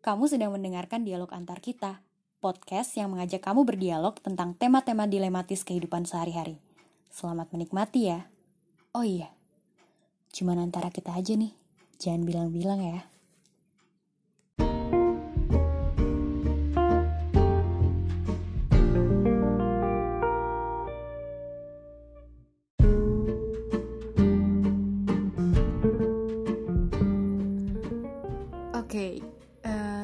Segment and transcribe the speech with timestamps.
[0.00, 2.00] Kamu sedang mendengarkan dialog antar kita,
[2.40, 6.56] podcast yang mengajak kamu berdialog tentang tema-tema dilematis kehidupan sehari-hari.
[7.12, 8.24] Selamat menikmati ya.
[8.96, 9.28] Oh iya,
[10.32, 11.52] cuman antara kita aja nih,
[12.00, 13.04] jangan bilang-bilang ya.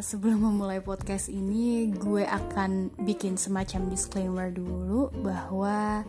[0.07, 6.07] Sebelum memulai podcast ini, gue akan bikin semacam disclaimer dulu bahwa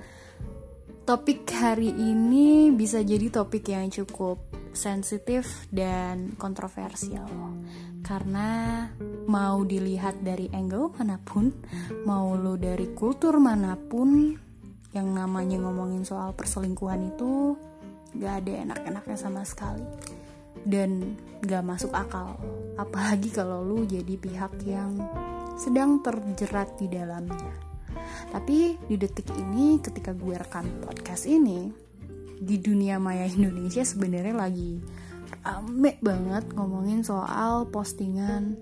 [1.01, 4.37] topik hari ini bisa jadi topik yang cukup
[4.77, 7.25] sensitif dan kontroversial.
[8.05, 8.85] Karena
[9.25, 11.49] mau dilihat dari angle mana pun,
[12.05, 14.37] mau lo dari kultur mana pun,
[14.93, 17.57] yang namanya ngomongin soal perselingkuhan itu
[18.13, 20.16] gak ada enak-enaknya sama sekali
[20.63, 22.39] dan gak masuk akal.
[22.79, 24.97] Apalagi kalau lu jadi pihak yang
[25.57, 27.53] sedang terjerat di dalamnya.
[28.31, 31.69] Tapi di detik ini ketika gue rekam podcast ini
[32.37, 34.77] di dunia maya Indonesia sebenarnya lagi
[35.47, 38.59] rame banget ngomongin soal postingan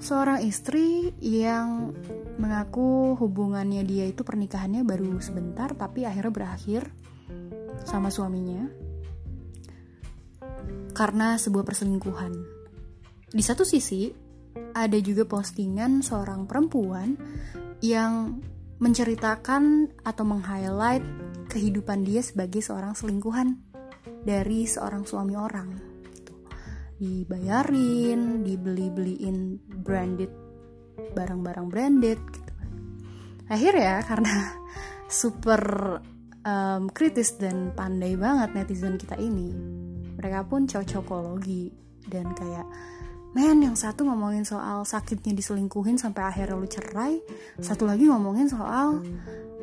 [0.00, 1.94] seorang istri yang
[2.40, 6.82] mengaku hubungannya dia itu pernikahannya baru sebentar tapi akhirnya berakhir
[7.86, 8.66] sama suaminya
[10.94, 12.32] karena sebuah perselingkuhan.
[13.34, 14.08] Di satu sisi,
[14.78, 17.18] ada juga postingan seorang perempuan
[17.82, 18.38] yang
[18.78, 21.02] menceritakan atau meng-highlight
[21.50, 23.58] kehidupan dia sebagai seorang selingkuhan
[24.22, 25.68] dari seorang suami orang.
[26.14, 26.34] Gitu.
[27.02, 30.30] Dibayarin, dibeli-beliin branded
[31.14, 32.52] barang-barang branded gitu.
[33.50, 34.34] Akhirnya karena
[35.10, 35.62] super
[36.42, 39.82] um, kritis dan pandai banget netizen kita ini
[40.24, 41.68] mereka pun cocokologi
[42.08, 42.64] dan kayak
[43.36, 47.20] men yang satu ngomongin soal sakitnya diselingkuhin sampai akhirnya lu cerai
[47.60, 49.04] satu lagi ngomongin soal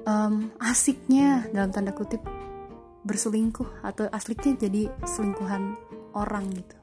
[0.05, 2.21] um, asiknya dalam tanda kutip
[3.01, 5.73] berselingkuh atau asliknya jadi selingkuhan
[6.13, 6.77] orang gitu.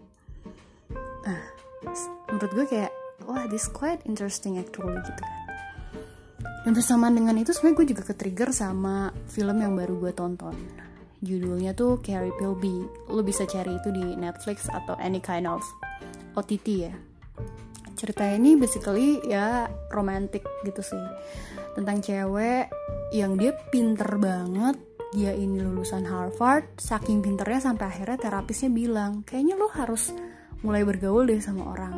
[1.22, 1.43] Nah
[2.34, 2.91] menurut gue kayak
[3.31, 5.31] wah this quite interesting actually gitu kan.
[6.67, 10.59] Dan bersamaan dengan itu sebenarnya gue juga ke-trigger sama film yang baru gue tonton
[11.23, 12.87] judulnya tuh Carrie Pilby.
[13.11, 15.62] Lo bisa cari itu di Netflix atau any kind of
[16.39, 16.95] OTT ya.
[17.99, 21.05] Cerita ini basically ya romantic gitu sih.
[21.75, 22.71] Tentang cewek
[23.15, 24.77] yang dia pinter banget
[25.09, 30.12] dia ini lulusan Harvard saking pinternya sampai akhirnya terapisnya bilang kayaknya lo harus
[30.61, 31.95] mulai bergaul deh sama orang.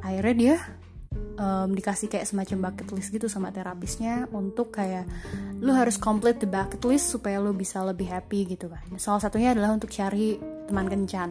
[0.00, 0.56] Akhirnya dia
[1.42, 5.10] um, dikasih kayak semacam bucket list gitu sama terapisnya untuk kayak
[5.58, 8.82] lu harus complete the bucket list supaya lu bisa lebih happy gitu kan.
[8.96, 10.38] Salah satunya adalah untuk cari
[10.70, 11.30] teman kencan.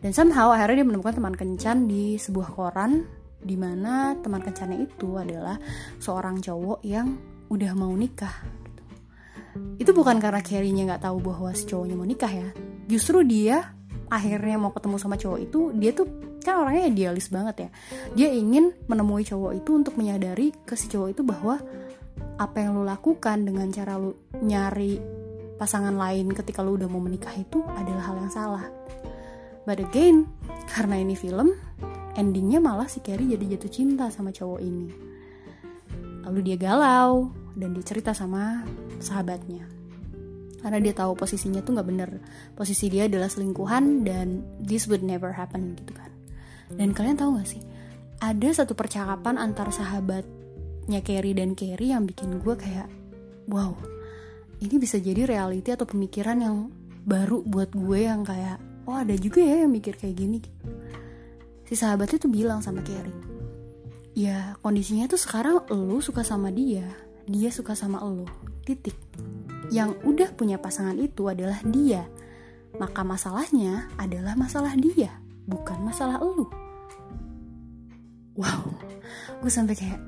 [0.00, 3.04] Dan somehow akhirnya dia menemukan teman kencan di sebuah koran
[3.40, 5.56] di mana teman kencannya itu adalah
[6.00, 7.18] seorang cowok yang
[7.50, 8.32] udah mau nikah
[8.64, 8.84] gitu.
[9.82, 12.48] Itu bukan karena Carrie-nya nggak tahu bahwa si cowoknya mau nikah ya.
[12.88, 13.76] Justru dia
[14.10, 17.70] akhirnya mau ketemu sama cowok itu dia tuh kan orangnya idealis banget ya.
[18.16, 21.60] Dia ingin menemui cowok itu untuk menyadari ke si cowok itu bahwa
[22.40, 24.96] apa yang lo lakukan dengan cara lo nyari
[25.60, 28.64] pasangan lain ketika lo udah mau menikah itu adalah hal yang salah.
[29.68, 30.24] But again
[30.72, 31.52] karena ini film
[32.16, 34.88] endingnya malah si Carrie jadi jatuh cinta sama cowok ini.
[36.24, 38.64] Lalu dia galau dan dia cerita sama
[39.00, 39.68] sahabatnya.
[40.60, 42.10] Karena dia tahu posisinya tuh nggak bener.
[42.52, 46.19] Posisi dia adalah selingkuhan dan this would never happen gitu kan
[46.74, 47.62] dan kalian tahu gak sih
[48.20, 52.86] ada satu percakapan antar sahabatnya Carrie dan Carrie yang bikin gue kayak
[53.48, 53.74] wow
[54.60, 56.56] ini bisa jadi reality atau pemikiran yang
[57.06, 60.38] baru buat gue yang kayak oh ada juga ya yang mikir kayak gini
[61.64, 63.16] si sahabatnya tuh bilang sama Carrie
[64.12, 66.84] ya kondisinya tuh sekarang lo suka sama dia
[67.24, 68.28] dia suka sama lo
[68.66, 68.98] titik
[69.70, 72.04] yang udah punya pasangan itu adalah dia.
[72.76, 75.14] Maka masalahnya adalah masalah dia,
[75.46, 76.46] bukan masalah lu.
[78.40, 78.72] Wow,
[79.44, 80.00] gue sampai kayak,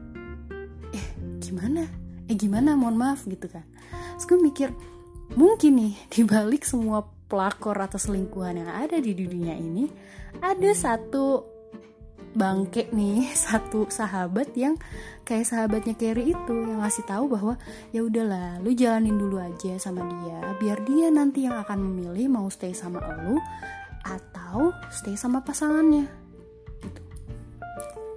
[0.96, 1.06] eh
[1.44, 1.84] gimana?
[2.24, 2.72] Eh gimana?
[2.72, 3.60] Mohon maaf gitu kan.
[4.16, 4.68] Terus gue mikir,
[5.36, 9.84] mungkin nih dibalik semua pelakor atau selingkuhan yang ada di dunia ini,
[10.40, 11.44] ada satu
[12.32, 14.80] bangke nih satu sahabat yang
[15.28, 17.60] kayak sahabatnya Carrie itu yang ngasih tahu bahwa
[17.92, 22.48] ya udahlah lu jalanin dulu aja sama dia biar dia nanti yang akan memilih mau
[22.48, 23.36] stay sama lu
[24.02, 26.21] atau stay sama pasangannya.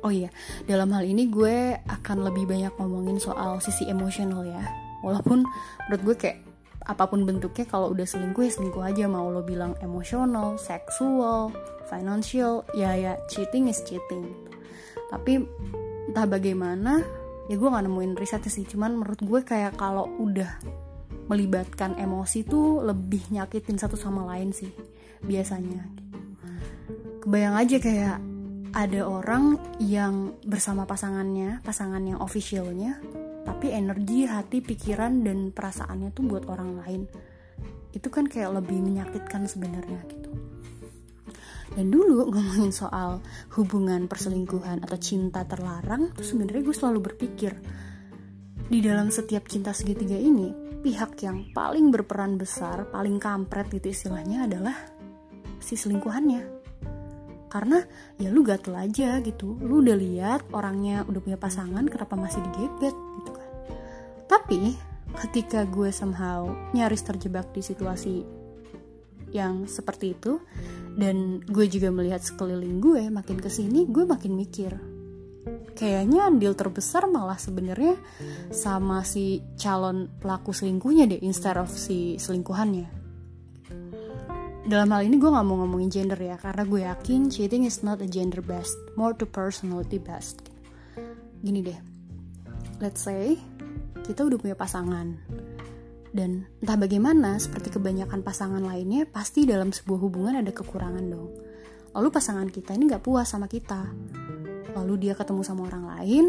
[0.06, 0.30] Oh iya,
[0.70, 4.62] dalam hal ini gue akan lebih banyak ngomongin soal sisi emosional ya.
[5.02, 5.42] Walaupun
[5.90, 6.38] menurut gue kayak
[6.86, 11.50] apa pun bentuknya kalau udah selingkuh ya selingkuh aja mau lo bilang emosional, seksual,
[11.90, 14.30] financial, ya ya cheating is cheating.
[15.06, 15.38] tapi
[16.10, 17.06] entah bagaimana
[17.46, 20.50] ya gue gak nemuin risetnya sih cuman menurut gue kayak kalau udah
[21.30, 24.74] melibatkan emosi tuh lebih nyakitin satu sama lain sih
[25.22, 25.86] biasanya
[27.22, 28.18] kebayang aja kayak
[28.76, 33.00] ada orang yang bersama pasangannya pasangan yang officialnya
[33.48, 37.02] tapi energi hati pikiran dan perasaannya tuh buat orang lain.
[37.96, 40.32] Itu kan kayak lebih menyakitkan sebenarnya gitu.
[41.72, 43.24] Dan dulu ngomongin soal
[43.56, 47.56] hubungan perselingkuhan atau cinta terlarang tuh sebenarnya gue selalu berpikir
[48.66, 50.52] di dalam setiap cinta segitiga ini
[50.82, 54.74] pihak yang paling berperan besar paling kampret gitu istilahnya adalah
[55.62, 56.55] si selingkuhannya
[57.52, 57.86] karena
[58.18, 59.58] ya lu gatel aja gitu.
[59.62, 63.50] Lu udah lihat orangnya udah punya pasangan kenapa masih digebet gitu kan.
[64.26, 64.76] Tapi
[65.16, 68.16] ketika gue somehow nyaris terjebak di situasi
[69.36, 70.40] yang seperti itu
[70.96, 74.80] dan gue juga melihat sekeliling gue makin ke sini gue makin mikir
[75.76, 78.00] kayaknya andil terbesar malah sebenarnya
[78.56, 82.95] sama si calon pelaku selingkuhnya deh instead of si selingkuhannya
[84.66, 88.02] dalam hal ini gue gak mau ngomongin gender ya karena gue yakin cheating is not
[88.02, 90.50] a gender based more to personality based
[91.46, 91.80] gini deh
[92.82, 93.38] let's say
[94.02, 95.18] kita udah punya pasangan
[96.16, 101.28] dan entah bagaimana, seperti kebanyakan pasangan lainnya, pasti dalam sebuah hubungan ada kekurangan dong.
[101.92, 103.84] Lalu pasangan kita ini gak puas sama kita.
[104.80, 106.26] Lalu dia ketemu sama orang lain,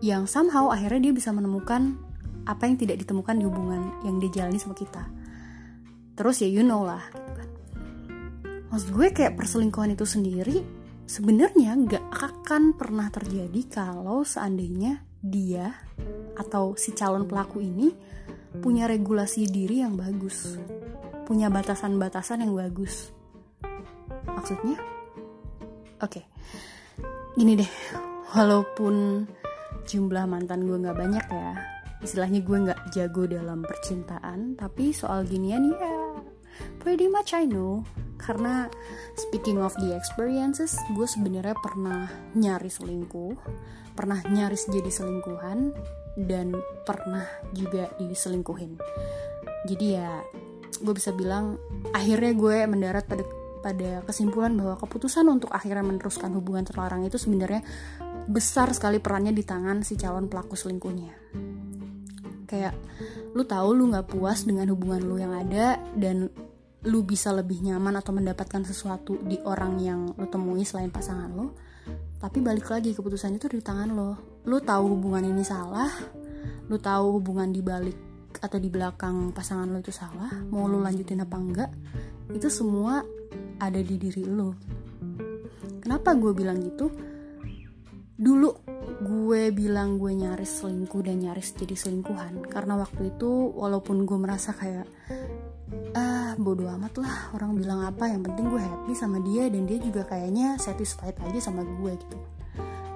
[0.00, 2.00] yang somehow akhirnya dia bisa menemukan
[2.48, 5.04] apa yang tidak ditemukan di hubungan yang dia jalani sama kita.
[6.16, 7.04] Terus ya you know lah.
[8.70, 10.62] Maksud gue kayak perselingkuhan itu sendiri
[11.06, 15.70] sebenarnya gak akan pernah terjadi kalau seandainya dia
[16.34, 17.94] atau si calon pelaku ini
[18.58, 20.58] punya regulasi diri yang bagus,
[21.24, 23.14] punya batasan-batasan yang bagus.
[24.26, 24.76] Maksudnya?
[26.02, 26.24] Oke, okay.
[27.38, 27.70] gini deh,
[28.36, 29.24] walaupun
[29.88, 31.52] jumlah mantan gue gak banyak ya,
[32.04, 35.96] istilahnya gue gak jago dalam percintaan, tapi soal ginian ya,
[36.80, 37.80] pretty much I know.
[38.26, 38.66] Karena
[39.14, 43.38] speaking of the experiences, gue sebenarnya pernah nyaris selingkuh,
[43.94, 45.70] pernah nyaris jadi selingkuhan,
[46.18, 46.50] dan
[46.82, 47.22] pernah
[47.54, 48.80] juga diselingkuhin.
[49.70, 50.24] Jadi ya
[50.82, 51.56] gue bisa bilang
[51.94, 53.24] akhirnya gue mendarat pada
[53.60, 57.66] pada kesimpulan bahwa keputusan untuk akhirnya meneruskan hubungan terlarang itu sebenarnya
[58.26, 61.12] besar sekali perannya di tangan si calon pelaku selingkuhnya.
[62.46, 62.78] Kayak
[63.34, 66.30] lu tahu lu nggak puas dengan hubungan lu yang ada dan
[66.86, 71.50] lu bisa lebih nyaman atau mendapatkan sesuatu di orang yang lu temui selain pasangan lu
[72.16, 74.40] tapi balik lagi keputusan itu di tangan lo.
[74.48, 75.90] Lo tahu hubungan ini salah
[76.66, 77.98] lo tahu hubungan di balik
[78.38, 81.70] atau di belakang pasangan lo itu salah mau lo lanjutin apa enggak
[82.34, 83.00] itu semua
[83.62, 84.76] ada di diri lo
[85.86, 86.90] kenapa gue bilang gitu?
[88.18, 88.50] Dulu
[89.06, 94.50] gue bilang gue nyaris selingkuh dan nyaris jadi selingkuhan karena waktu itu walaupun gue merasa
[94.50, 94.88] kayak
[95.96, 97.32] ah bodoh amat lah.
[97.32, 101.40] Orang bilang apa yang penting gue happy sama dia dan dia juga kayaknya satisfied aja
[101.40, 102.18] sama gue gitu.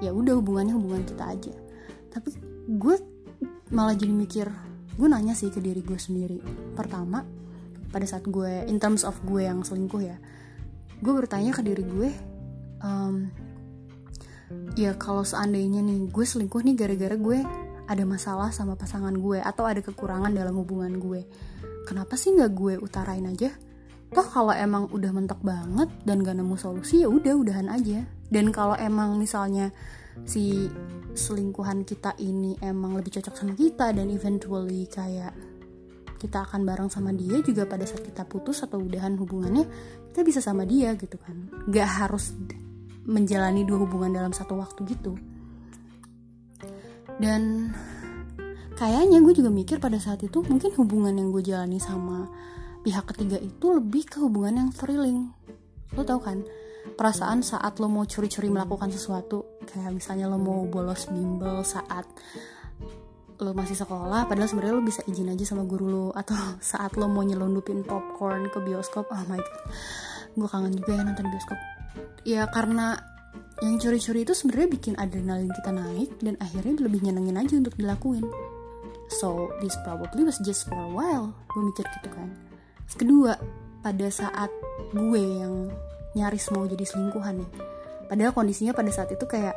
[0.04, 1.54] Ya udah hubungannya hubungan kita aja.
[2.12, 2.36] Tapi
[2.76, 2.96] gue
[3.72, 4.46] malah jadi mikir
[5.00, 6.44] gue nanya sih ke diri gue sendiri.
[6.76, 7.24] Pertama
[7.90, 10.16] pada saat gue in terms of gue yang selingkuh ya
[11.02, 12.10] gue bertanya ke diri gue
[12.86, 13.26] um,
[14.78, 17.38] ya kalau seandainya nih gue selingkuh nih gara-gara gue
[17.90, 21.26] ada masalah sama pasangan gue atau ada kekurangan dalam hubungan gue
[21.90, 23.50] kenapa sih nggak gue utarain aja?
[24.14, 28.06] Toh kalau emang udah mentok banget dan gak nemu solusi ya udah udahan aja.
[28.30, 29.74] Dan kalau emang misalnya
[30.26, 30.70] si
[31.14, 35.34] selingkuhan kita ini emang lebih cocok sama kita dan eventually kayak
[36.18, 39.64] kita akan bareng sama dia juga pada saat kita putus atau udahan hubungannya
[40.10, 41.46] kita bisa sama dia gitu kan.
[41.70, 42.34] Gak harus
[43.06, 45.14] menjalani dua hubungan dalam satu waktu gitu.
[47.18, 47.70] Dan
[48.80, 52.32] kayaknya gue juga mikir pada saat itu mungkin hubungan yang gue jalani sama
[52.80, 55.36] pihak ketiga itu lebih ke hubungan yang thrilling.
[55.92, 56.40] Lo tau kan
[56.96, 62.08] perasaan saat lo mau curi-curi melakukan sesuatu kayak misalnya lo mau bolos bimbel saat
[63.36, 66.32] lo masih sekolah padahal sebenarnya lo bisa izin aja sama guru lo atau
[66.72, 69.60] saat lo mau nyelundupin popcorn ke bioskop oh my god.
[70.40, 71.58] Gue kangen juga ya nonton bioskop.
[72.24, 72.96] Ya karena
[73.60, 78.24] yang curi-curi itu sebenarnya bikin adrenalin kita naik dan akhirnya lebih nyenengin aja untuk dilakuin
[79.10, 82.30] so this probably was just for a while gue mikir gitu kan.
[82.90, 83.34] Kedua
[83.82, 84.50] pada saat
[84.94, 85.70] gue yang
[86.14, 87.50] nyaris mau jadi selingkuhan nih
[88.10, 89.54] padahal kondisinya pada saat itu kayak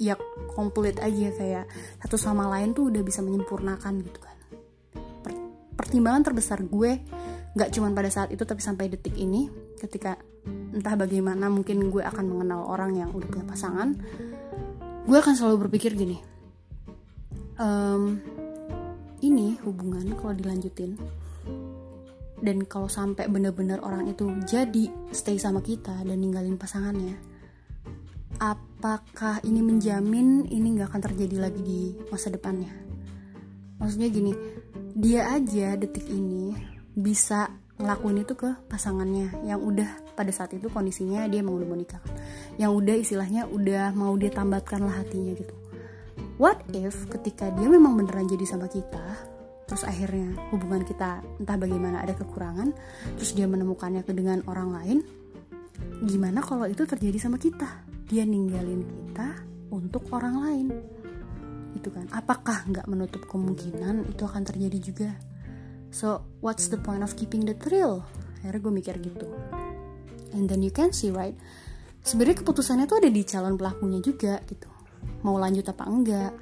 [0.00, 0.16] ya
[0.56, 1.64] komplit aja kayak
[2.00, 4.36] satu sama lain tuh udah bisa menyempurnakan gitu kan.
[5.24, 5.32] Per
[5.76, 7.04] pertimbangan terbesar gue
[7.58, 9.48] nggak cuman pada saat itu tapi sampai detik ini
[9.80, 10.16] ketika
[10.48, 13.98] entah bagaimana mungkin gue akan mengenal orang yang udah punya pasangan
[15.08, 16.20] gue akan selalu berpikir gini
[17.58, 18.22] um,
[19.22, 20.94] ini hubungan kalau dilanjutin.
[22.38, 27.38] Dan kalau sampai bener-bener orang itu jadi stay sama kita dan ninggalin pasangannya
[28.38, 32.70] apakah ini menjamin ini nggak akan terjadi lagi di masa depannya?
[33.82, 34.32] Maksudnya gini
[34.94, 36.54] dia aja detik ini
[36.94, 42.02] bisa ngelakuin itu ke pasangannya yang udah pada saat itu kondisinya dia mau mau nikah.
[42.58, 45.54] Yang udah istilahnya udah mau dia tambatkan lah hatinya gitu
[46.38, 49.36] what if ketika dia memang beneran jadi sama kita
[49.68, 52.72] terus akhirnya hubungan kita entah bagaimana ada kekurangan
[53.20, 54.98] terus dia menemukannya dengan orang lain
[56.02, 57.66] gimana kalau itu terjadi sama kita?
[58.08, 59.28] Dia ninggalin kita
[59.74, 60.66] untuk orang lain.
[61.74, 62.06] Itu kan?
[62.14, 65.10] Apakah nggak menutup kemungkinan itu akan terjadi juga?
[65.90, 68.04] So what's the point of keeping the thrill?
[68.40, 69.26] Akhirnya gue mikir gitu.
[70.36, 71.34] And then you can see right?
[72.04, 74.77] Sebenarnya keputusannya tuh ada di calon pelakunya juga gitu
[75.24, 76.32] mau lanjut apa enggak.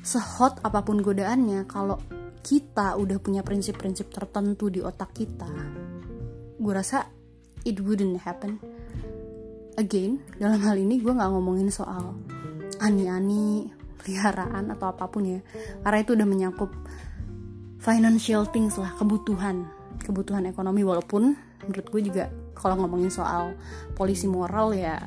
[0.00, 2.00] Sehot apa pun godaannya kalau
[2.40, 5.52] kita udah punya prinsip-prinsip tertentu di otak kita
[6.60, 7.08] gue rasa
[7.64, 8.60] it wouldn't happen.
[9.80, 12.20] Again dalam hal ini gue nggak ngomongin soal
[12.84, 15.40] ani-ani peliharaan atau apa pun ya.
[15.80, 16.70] Karena itu udah menyangkut
[17.80, 19.64] financial things lah kebutuhan
[20.04, 20.84] kebutuhan ekonomi.
[20.84, 21.32] Walaupun
[21.64, 23.56] menurut gue juga kalau ngomongin soal
[23.96, 25.00] polisi moral ya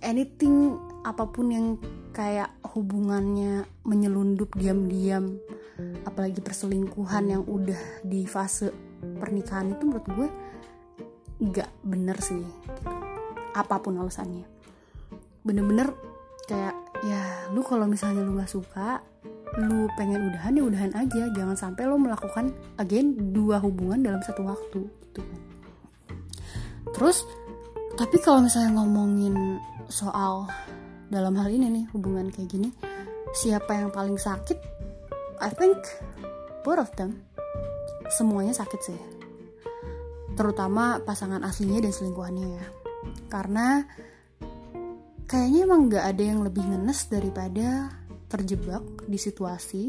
[0.00, 1.66] anything apa pun yang
[2.16, 5.36] kayak hubungannya menyelundup diam-diam
[6.06, 10.28] apalagi perselingkuhan yang udah di fase pernikahan itu menurut gue
[11.44, 12.90] nggak bener sih gitu.
[13.54, 14.46] apa pun alasannya.
[15.44, 15.92] Bener-bener
[16.48, 19.02] kayak ya lu kalau misalnya lu nggak suka
[19.54, 21.22] lu pengen udahan ya udahan aja.
[21.30, 25.22] Jangan sampai lo melakukan again dua hubungan dalam satu waktu gitu.
[26.94, 27.26] Terus
[27.94, 30.50] tapi kalau misalnya ngomongin soal
[31.12, 32.68] dalam hal ini nih hubungan kayak gini
[33.34, 34.56] siapa yang paling sakit?
[35.42, 35.82] I think
[36.62, 37.26] both of them.
[38.14, 39.00] Semuanya sakit sih.
[40.38, 42.66] Terutama pasangan aslinya dan selingkuhannya ya.
[43.26, 43.82] Karena
[45.26, 47.90] kayaknya emang gak ada yang lebih ngenes daripada
[48.30, 49.82] terjebak di situasi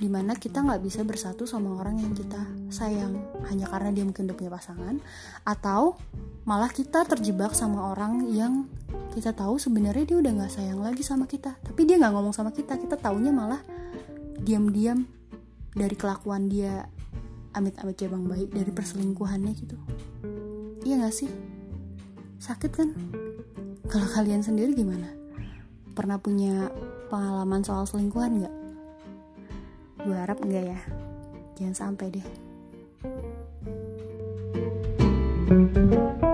[0.00, 2.40] di mana kita nggak bisa bersatu sama orang yang kita
[2.72, 3.20] sayang.
[3.52, 4.96] Hanya karena dia mungkin udah punya pasangan
[5.44, 6.00] atau
[6.48, 8.64] malah kita terjebak sama orang yang
[9.10, 11.58] kita tahu sebenarnya dia udah nggak sayang lagi sama kita.
[11.60, 12.78] Tapi dia nggak ngomong sama kita.
[12.78, 13.60] Kita taunya malah
[14.40, 15.04] diam-diam
[15.74, 16.86] dari kelakuan dia
[17.50, 19.76] amit-amit ya bang baik dari perselingkuhannya gitu.
[20.86, 21.30] Iya gak sih?
[22.40, 22.94] Sakit kan?
[23.90, 25.10] Kalau kalian sendiri gimana?
[25.92, 26.70] Pernah punya
[27.10, 28.54] pengalaman soal selingkuhan gak
[30.00, 30.80] gue harap enggak ya.
[31.60, 32.26] Jangan sampai deh.
[35.50, 36.29] thank you